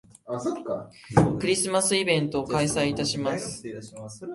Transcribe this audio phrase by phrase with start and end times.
[1.39, 3.63] クリスマスイベントを開催いたします